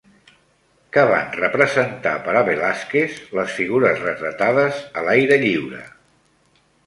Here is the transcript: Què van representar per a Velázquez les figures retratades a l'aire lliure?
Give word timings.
Què 0.95 1.01
van 1.09 1.27
representar 1.39 2.13
per 2.27 2.33
a 2.39 2.43
Velázquez 2.47 3.19
les 3.39 3.53
figures 3.59 4.01
retratades 4.07 4.83
a 5.01 5.07
l'aire 5.09 5.41
lliure? 5.47 5.85